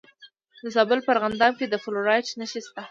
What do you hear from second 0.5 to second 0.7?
د